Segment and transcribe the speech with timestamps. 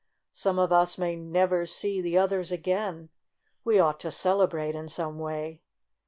[0.33, 3.09] Some of us may never see the others again.
[3.63, 4.89] We ought to celebrate in.
[4.89, 5.61] some way."